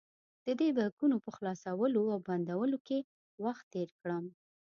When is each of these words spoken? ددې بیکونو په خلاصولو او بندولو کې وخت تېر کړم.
ددې 0.45 0.69
بیکونو 0.77 1.15
په 1.25 1.29
خلاصولو 1.35 2.01
او 2.13 2.19
بندولو 2.27 2.77
کې 2.87 2.99
وخت 3.43 3.65
تېر 3.73 3.89
کړم. 3.99 4.25